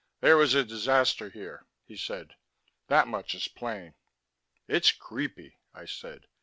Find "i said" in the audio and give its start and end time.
5.75-6.25